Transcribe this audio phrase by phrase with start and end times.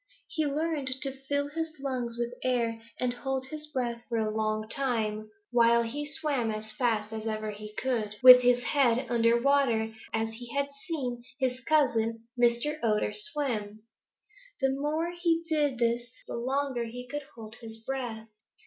[0.29, 4.67] He learned to fill his lungs with air and hold his breath for a long
[4.67, 9.93] time, while he swam as fast as ever he could with his head under water
[10.11, 12.79] as he had seen his cousin, Mr.
[12.81, 13.83] Otter, swim.
[14.59, 18.27] The more he did this, the longer he could hold his breath.